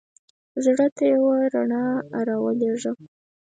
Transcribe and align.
زړه 0.63 0.87
ته 0.95 1.03
یوه 1.13 1.35
رڼا 1.53 1.83
را 2.27 2.35
ولېږه. 2.43 2.91